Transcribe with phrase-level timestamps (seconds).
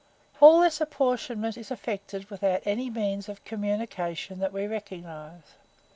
[0.39, 5.43] "All this apportionment is effected without any means of communication that we recognize.